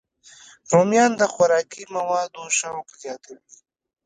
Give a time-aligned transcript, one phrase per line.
[0.71, 3.39] رومیان د خوراکي موادو شوق زیاتوي